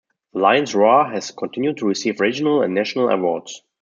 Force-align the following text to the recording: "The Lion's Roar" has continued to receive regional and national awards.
"The 0.33 0.39
Lion's 0.39 0.73
Roar" 0.73 1.11
has 1.11 1.29
continued 1.29 1.77
to 1.77 1.85
receive 1.87 2.19
regional 2.21 2.63
and 2.63 2.73
national 2.73 3.09
awards. 3.09 3.61